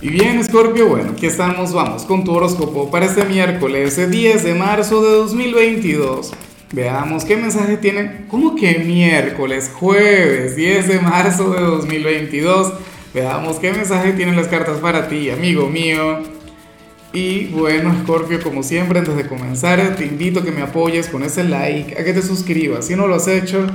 [0.00, 4.54] Y bien, Scorpio, bueno, aquí estamos, vamos con tu horóscopo para este miércoles, 10 de
[4.54, 6.34] marzo de 2022.
[6.70, 8.26] Veamos qué mensaje tienen.
[8.30, 9.72] ¿Cómo que miércoles?
[9.74, 12.74] Jueves, 10 de marzo de 2022.
[13.12, 16.20] Veamos qué mensaje tienen las cartas para ti, amigo mío.
[17.12, 21.24] Y bueno, Scorpio, como siempre, antes de comenzar, te invito a que me apoyes con
[21.24, 23.66] ese like, a que te suscribas si no lo has hecho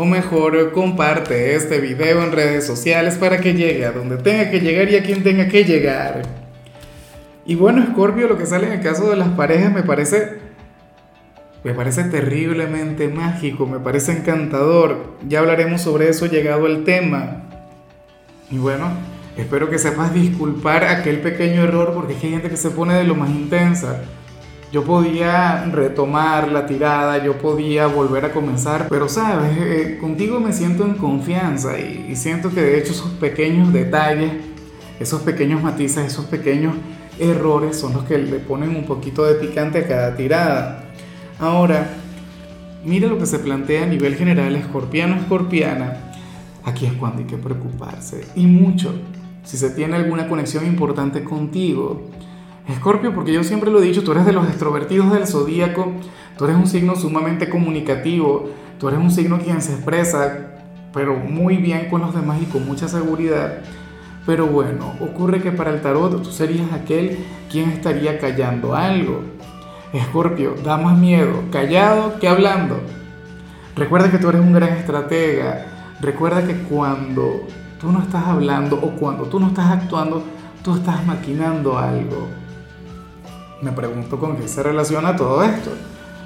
[0.00, 4.58] o mejor comparte este video en redes sociales para que llegue a donde tenga que
[4.58, 6.22] llegar y a quien tenga que llegar.
[7.44, 10.38] Y bueno, Scorpio, lo que sale en el caso de las parejas me parece
[11.64, 15.18] me parece terriblemente mágico, me parece encantador.
[15.28, 17.42] Ya hablaremos sobre eso llegado el tema.
[18.50, 18.92] Y bueno,
[19.36, 23.16] espero que sepas disculpar aquel pequeño error porque hay gente que se pone de lo
[23.16, 24.00] más intensa
[24.72, 30.52] yo podía retomar la tirada, yo podía volver a comenzar, pero sabes, eh, contigo me
[30.52, 34.32] siento en confianza y, siento que de hecho esos pequeños detalles,
[35.00, 36.74] esos pequeños matices, esos pequeños
[37.18, 40.84] errores son los que le ponen un poquito de picante a cada tirada.
[41.38, 41.88] Ahora,
[42.84, 46.12] mira lo que se plantea a nivel general, escorpiano, escorpiana,
[46.64, 48.94] aquí es cuando hay que preocuparse y mucho.
[49.42, 52.10] Si se tiene alguna conexión importante contigo,
[52.70, 55.92] Escorpio, porque yo siempre lo he dicho, tú eres de los extrovertidos del zodíaco,
[56.36, 60.50] tú eres un signo sumamente comunicativo, tú eres un signo quien se expresa,
[60.92, 63.60] pero muy bien con los demás y con mucha seguridad.
[64.26, 67.18] Pero bueno, ocurre que para el tarot tú serías aquel
[67.50, 69.22] quien estaría callando algo.
[69.92, 72.80] Escorpio, da más miedo callado que hablando.
[73.74, 75.66] Recuerda que tú eres un gran estratega.
[76.00, 77.46] Recuerda que cuando
[77.80, 80.22] tú no estás hablando o cuando tú no estás actuando,
[80.62, 82.28] tú estás maquinando algo.
[83.62, 85.70] Me pregunto con qué se relaciona todo esto.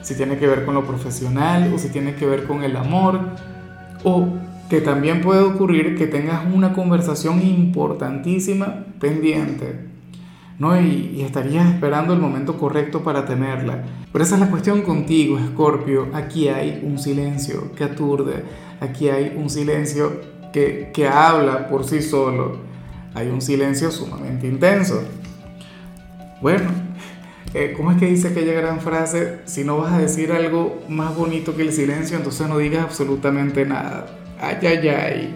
[0.03, 3.21] Si tiene que ver con lo profesional o si tiene que ver con el amor.
[4.05, 4.29] O
[4.69, 9.95] que también puede ocurrir que tengas una conversación importantísima pendiente.
[10.59, 10.81] ¿no?
[10.81, 13.85] Y, estarías esperando el momento correcto para tenerla.
[14.13, 16.09] Pero esa es la cuestión contigo, Escorpio.
[16.13, 18.45] Aquí hay un silencio que aturde,
[18.81, 20.13] aquí hay un silencio
[20.53, 22.59] que, que habla por sí solo,
[23.15, 25.03] hay un silencio sumamente intenso.
[26.41, 26.71] Bueno,
[27.77, 29.39] ¿cómo es que dice aquella gran frase?
[29.45, 33.65] Si no vas a decir algo más bonito que el silencio, entonces no digas absolutamente
[33.65, 34.07] nada.
[34.41, 35.35] Ay, ay, ay.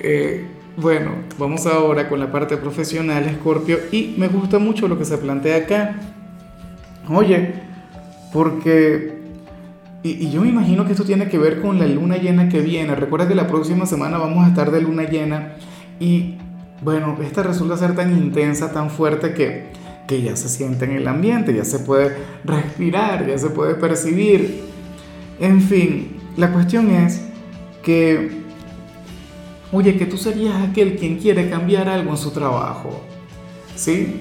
[0.00, 0.44] Eh,
[0.76, 5.18] bueno, vamos ahora con la parte profesional, Scorpio, y me gusta mucho lo que se
[5.18, 5.94] plantea acá.
[7.08, 7.54] Oye,
[8.32, 9.18] porque,
[10.02, 12.96] y, yo me imagino que esto tiene que ver con la luna llena que viene.
[12.96, 15.52] Recuerda que la próxima semana vamos a estar de luna llena
[16.00, 16.38] y,
[16.82, 19.81] bueno, esta resulta ser tan intensa, tan fuerte que
[20.12, 22.14] que ya se siente en el ambiente, ya se puede
[22.44, 24.62] respirar, ya se puede percibir.
[25.40, 27.22] En fin, la cuestión es
[27.82, 28.42] que,
[29.72, 33.00] oye, que tú serías aquel quien quiere cambiar algo en su trabajo,
[33.74, 34.20] ¿sí?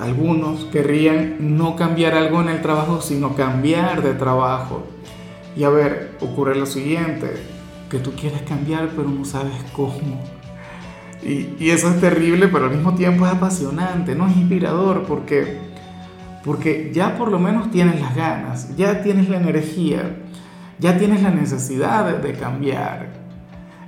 [0.00, 4.86] Algunos querrían no cambiar algo en el trabajo, sino cambiar de trabajo.
[5.54, 7.30] Y a ver, ocurre lo siguiente,
[7.90, 10.35] que tú quieres cambiar pero no sabes cómo
[11.26, 14.28] y, eso es terrible, pero al mismo tiempo es apasionante, ¿no?
[14.28, 15.58] Es inspirador porque,
[16.44, 20.16] porque ya por lo menos tienes las ganas, ya tienes la energía,
[20.78, 23.08] ya tienes la necesidad de, cambiar.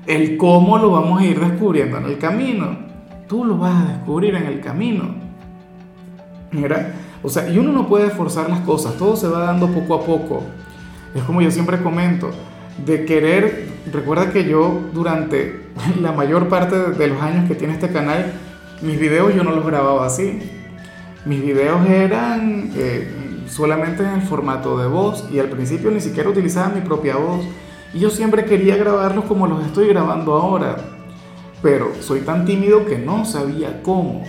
[0.06, 2.78] El cómo lo vamos a ir descubriendo en el camino.
[3.28, 5.15] Tú lo vas a descubrir en el camino.
[6.50, 9.94] Mira, o sea, y uno no puede forzar las cosas, todo se va dando poco
[9.94, 10.43] a poco.
[11.15, 12.31] Es como yo siempre comento,
[12.84, 15.69] de querer, recuerda que yo durante
[16.00, 18.33] la mayor parte de los años que tiene este canal,
[18.83, 20.39] mis videos yo no los grababa así.
[21.25, 26.31] Mis videos eran eh, solamente en el formato de voz y al principio ni siquiera
[26.31, 27.44] utilizaba mi propia voz.
[27.93, 30.77] Y yo siempre quería grabarlos como los estoy grabando ahora.
[31.60, 34.22] Pero soy tan tímido que no sabía cómo.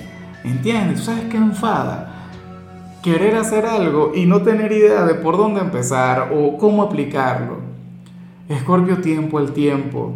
[0.44, 1.00] ¿Entiendes?
[1.00, 2.30] ¿Tú sabes qué enfada?
[3.04, 7.69] Querer hacer algo y no tener idea de por dónde empezar o cómo aplicarlo.
[8.50, 10.16] Escorpio tiempo al tiempo.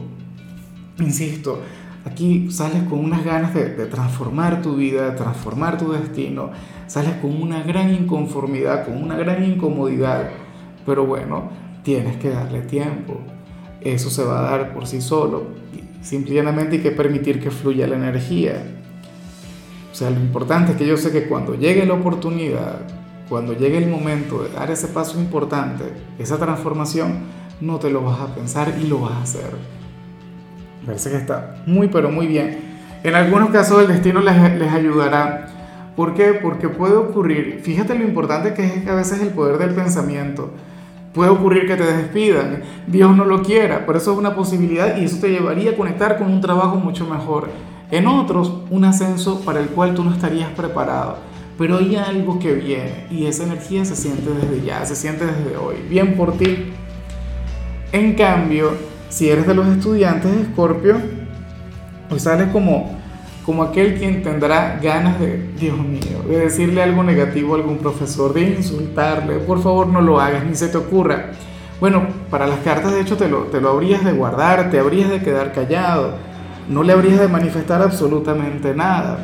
[0.98, 1.60] Insisto,
[2.04, 6.50] aquí sales con unas ganas de, transformar tu vida, de transformar tu destino.
[6.88, 10.32] Sales con una gran inconformidad, con una gran incomodidad.
[10.84, 11.52] Pero bueno,
[11.84, 13.20] tienes que darle tiempo.
[13.82, 15.44] Eso se va a dar por sí solo.
[16.02, 18.64] Simplemente hay que permitir que fluya la energía.
[19.92, 22.80] O sea, lo importante es que yo sé que cuando llegue la oportunidad,
[23.30, 25.86] cuando llegue el momento de dar ese paso importante,
[26.18, 29.52] esa transformación, no te lo vas a pensar y lo vas a hacer.
[30.86, 32.60] Parece que está muy, pero muy bien.
[33.04, 35.48] En algunos casos el destino les, les ayudará.
[35.96, 36.34] ¿Por qué?
[36.34, 40.52] Porque puede ocurrir, fíjate lo importante que es a veces el poder del pensamiento.
[41.14, 45.06] Puede ocurrir que te despidan, Dios no lo quiera, pero eso es una posibilidad y
[45.06, 47.50] eso te llevaría a conectar con un trabajo mucho mejor.
[47.92, 51.18] En otros, un ascenso para el cual tú no estarías preparado.
[51.58, 55.56] Pero hay algo que viene y esa energía se siente desde ya, se siente desde
[55.56, 55.76] hoy.
[55.88, 56.74] Bien por ti.
[57.94, 58.72] En cambio,
[59.10, 60.98] si eres de los estudiantes de Escorpio,
[62.10, 62.92] pues sales como,
[63.46, 68.34] como aquel quien tendrá ganas de, Dios mío, de decirle algo negativo a algún profesor,
[68.34, 69.36] de insultarle.
[69.36, 71.34] Por favor, no lo hagas, ni se te ocurra.
[71.80, 75.12] Bueno, para las cartas de hecho te lo, te lo habrías de guardar, te habrías
[75.12, 76.16] de quedar callado,
[76.68, 79.20] no le habrías de manifestar absolutamente nada.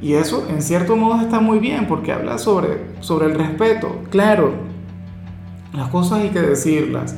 [0.00, 4.00] Y eso en cierto modo está muy bien porque habla sobre, sobre el respeto.
[4.08, 4.54] Claro,
[5.74, 7.14] las cosas hay que decirlas,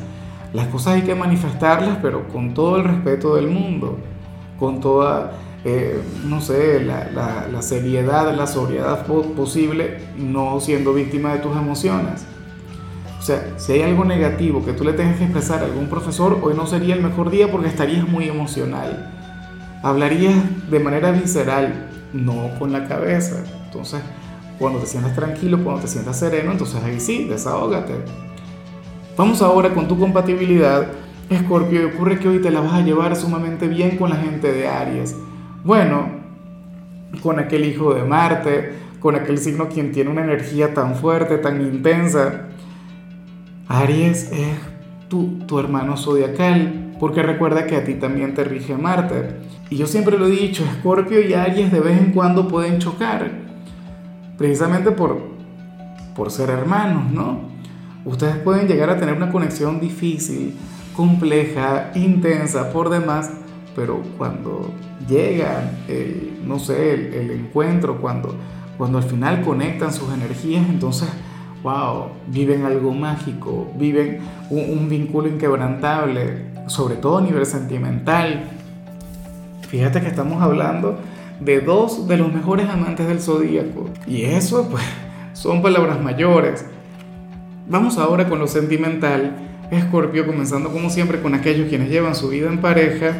[0.52, 3.98] las cosas hay que manifestarlas, pero con todo el respeto del mundo,
[4.58, 5.32] con toda,
[5.64, 7.08] eh, no sé, la,
[7.50, 12.26] la, seriedad, la sobriedad posible, no siendo víctima de tus emociones.
[13.18, 16.38] O sea, si hay algo negativo que tú le tengas que expresar a algún profesor,
[16.42, 19.10] hoy no sería el mejor día porque estarías muy emocional.
[19.82, 20.34] Hablarías
[20.70, 23.44] de manera visceral, no con la cabeza.
[23.64, 24.00] Entonces,
[24.58, 27.94] cuando te sientas tranquilo, cuando te sientas sereno, entonces ahí sí, desahógate.
[29.14, 30.86] Vamos ahora con tu compatibilidad,
[31.28, 34.50] Escorpio, y ocurre que hoy te la vas a llevar sumamente bien con la gente
[34.50, 35.14] de Aries.
[35.64, 36.08] Bueno,
[37.22, 41.60] con aquel hijo de Marte, con aquel signo quien tiene una energía tan fuerte, tan
[41.60, 42.48] intensa,
[43.68, 44.56] Aries es
[45.08, 49.36] tu, tu hermano zodiacal, porque recuerda que a ti también te rige Marte.
[49.68, 53.30] Y yo siempre lo he dicho, Escorpio y Aries de vez en cuando pueden chocar,
[54.38, 55.20] precisamente por,
[56.16, 57.51] por ser hermanos, ¿no?
[58.04, 60.56] Ustedes pueden llegar a tener una conexión difícil,
[60.94, 63.30] compleja, intensa por demás,
[63.76, 64.70] pero cuando
[65.08, 65.70] llega,
[66.44, 68.34] no sé, el, el encuentro, cuando,
[68.76, 71.08] cuando al final conectan sus energías, entonces
[71.62, 74.20] wow, viven algo mágico, viven
[74.50, 78.44] un, vínculo inquebrantable, sobre todo a nivel sentimental.
[79.68, 80.98] Fíjate que estamos hablando
[81.40, 83.88] de dos de los mejores amantes del zodíaco.
[84.06, 84.82] Y eso, pues,
[85.32, 86.66] son palabras mayores.
[87.72, 89.48] Vamos ahora con lo sentimental.
[89.70, 93.14] Escorpio, comenzando como siempre con aquellos quienes llevan su vida en pareja.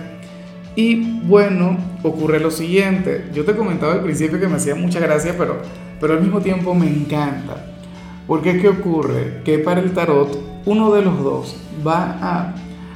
[0.76, 3.31] Y bueno, ocurre lo siguiente.
[3.32, 5.62] Yo te comentaba al principio que me hacía mucha gracia, pero,
[5.99, 7.64] pero al mismo tiempo me encanta.
[8.26, 9.40] Porque ¿qué ocurre?
[9.43, 11.56] Que para el tarot uno de los dos
[11.87, 12.52] va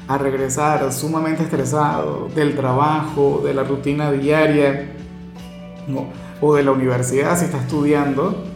[0.09, 4.93] a, regresar sumamente estresado del trabajo, de la rutina diaria
[6.43, 8.56] o de la universidad si está estudiando.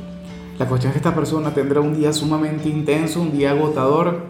[0.61, 4.27] La cuestión es que esta persona tendrá un día sumamente intenso, un día agotador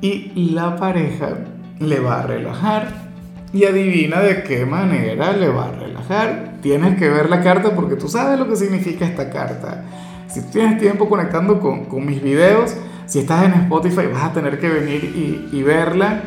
[0.00, 1.34] y la pareja
[1.78, 3.10] le va a relajar.
[3.52, 6.54] Y adivina de qué manera le va a relajar.
[6.62, 9.84] Tienes que ver la carta porque tú sabes lo que significa esta carta.
[10.28, 12.74] Si tienes tiempo conectando con, con, mis videos,
[13.04, 16.22] si estás en Spotify vas a tener que venir y, y verla,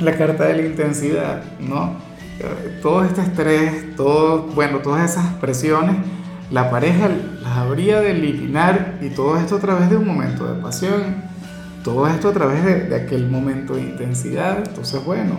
[0.00, 1.92] la carta de la intensidad, ¿no?
[2.40, 5.96] Eh, todo este estrés, todo, bueno, todas esas presiones,
[6.50, 7.08] la pareja
[7.42, 11.16] las habría de eliminar y todo esto a través de un momento de pasión,
[11.84, 14.58] todo esto a través de, aquel momento de intensidad.
[14.66, 15.36] Entonces, bueno,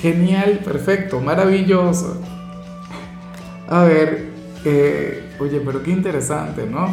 [0.00, 2.20] genial, perfecto, maravilloso.
[3.68, 4.28] A ver,
[4.64, 6.92] eh, Oye, pero qué interesante, ¿no?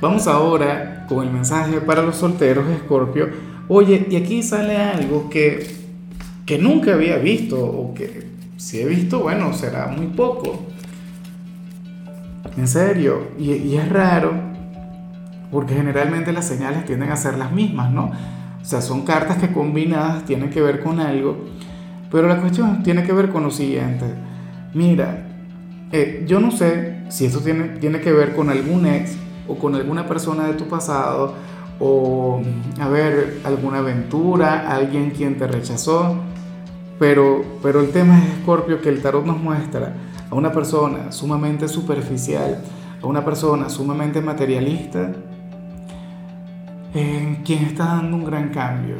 [0.00, 3.28] Vamos ahora con el mensaje para los solteros, Escorpio.
[3.68, 5.64] Oye, y aquí sale algo que,
[6.44, 10.66] que nunca había visto, o que si he visto, bueno, será muy poco.
[12.56, 14.32] En serio, y, es raro,
[15.50, 18.12] porque generalmente las señales tienden a ser las mismas, ¿no?
[18.60, 21.36] O sea, son cartas que combinadas tienen que ver con algo,
[22.10, 24.06] pero la cuestión tiene que ver con lo siguiente.
[24.74, 25.26] Mira,
[25.92, 29.74] eh, yo no sé si esto tiene, tiene que ver con algún ex o con
[29.74, 31.34] alguna persona de tu pasado
[31.78, 32.40] o,
[32.80, 36.16] a ver, alguna aventura, alguien quien te rechazó,
[36.98, 39.94] pero, pero el tema es, Scorpio, que el tarot nos muestra
[40.30, 42.58] a una persona sumamente superficial,
[43.02, 45.12] a una persona sumamente materialista,
[46.94, 48.96] en quien está dando un gran cambio,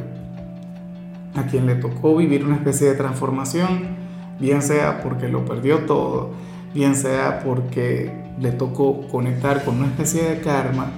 [1.35, 3.97] a quien le tocó vivir una especie de transformación,
[4.39, 6.31] bien sea porque lo perdió todo,
[6.73, 10.91] bien sea porque le tocó conectar con una especie de karma,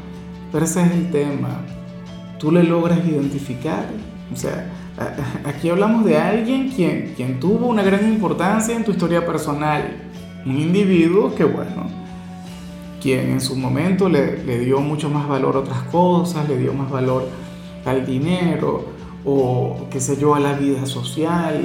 [0.51, 1.61] pero ese es el tema.
[2.37, 3.85] Tú le logras identificar.
[4.31, 4.69] O sea,
[5.45, 9.83] aquí hablamos de alguien quien, quien tuvo una gran importancia en tu historia personal.
[10.45, 11.87] Un individuo que, bueno,
[13.01, 16.73] quien en su momento le, le dio mucho más valor a otras cosas, le dio
[16.73, 17.27] más valor
[17.85, 18.85] al dinero
[19.25, 21.61] o, qué sé yo, a la vida social,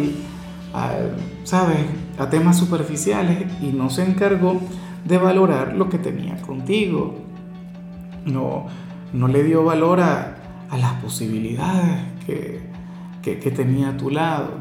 [1.44, 1.78] ¿sabes?
[2.18, 4.60] A temas superficiales y no se encargó
[5.04, 7.14] de valorar lo que tenía contigo.
[8.24, 8.66] No,
[9.12, 10.36] no le dio valor a,
[10.70, 12.73] a las posibilidades que,
[13.24, 14.60] que, tenía a tu lado.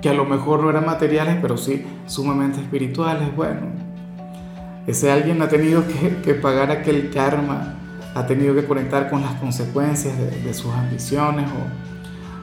[0.00, 3.34] que a lo mejor no eran materiales, pero sí sumamente espirituales.
[3.34, 3.68] Bueno,
[4.86, 5.82] ese alguien ha tenido
[6.22, 7.74] que, pagar aquel karma,
[8.14, 11.46] ha tenido que conectar con las consecuencias de, sus ambiciones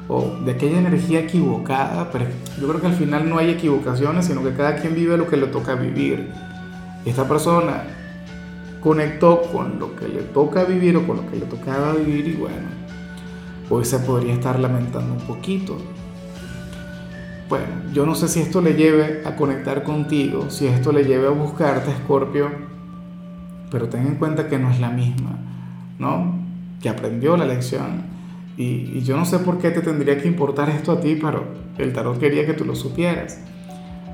[0.09, 2.25] o, o, de aquella energía equivocada, pero
[2.59, 5.37] yo creo que al final no hay equivocaciones, sino que cada quien vive lo que
[5.37, 6.31] le toca vivir.
[7.05, 7.83] Esta persona
[8.81, 12.33] conectó con lo que le toca vivir o con lo que le tocaba vivir y
[12.33, 12.81] bueno,
[13.71, 15.77] hoy se podría estar lamentando un poquito.
[17.49, 21.27] Bueno, yo no sé si esto le lleve a conectar contigo, si esto le lleve
[21.27, 22.49] a buscarte, Scorpio,
[23.71, 25.39] pero ten en cuenta que no es la misma,
[25.97, 26.35] ¿no?
[26.81, 28.03] Que aprendió la lección.
[28.57, 31.45] Y, y yo no sé por qué te tendría que importar esto a ti, pero
[31.77, 33.39] el tarot quería que tú lo supieras.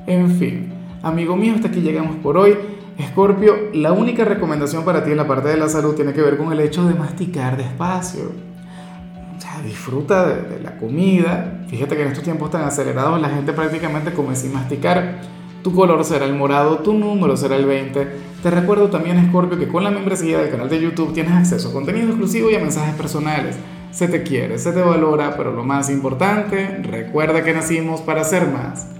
[0.05, 0.71] En fin,
[1.03, 2.55] amigo mío, hasta aquí llegamos por hoy.
[2.97, 6.37] Escorpio, la única recomendación para ti en la parte de la salud tiene que ver
[6.37, 8.46] con el hecho de masticar despacio.
[9.63, 11.65] Disfruta de, de, la comida.
[11.67, 15.21] Fíjate que en estos tiempos tan acelerados la gente prácticamente come sin masticar.
[15.63, 18.07] Tu color será el morado, tu número será el 20.
[18.41, 21.73] Te recuerdo también, Escorpio, que con la membresía del canal de YouTube tienes acceso a
[21.73, 23.57] contenido exclusivo y a mensajes personales.
[23.91, 28.47] Se te quiere, se te valora, pero lo más importante, recuerda que nacimos para ser
[28.47, 28.87] más.